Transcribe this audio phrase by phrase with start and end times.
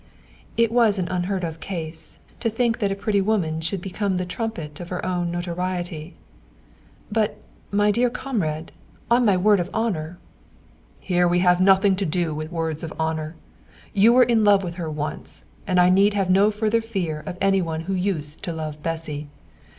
[0.57, 2.21] (It was an unheard of case.
[2.39, 6.15] To think that a pretty woman should become the trumpet of her own notoriety!)
[7.11, 7.37] "But,
[7.69, 8.71] my dear comrade,
[9.11, 10.17] on my word of honour..."
[11.01, 13.35] "Here we have nothing to do with words of honour.
[13.93, 17.37] You were in love with her once, and I need have no further fear of
[17.39, 19.27] any one who used to love Bessy.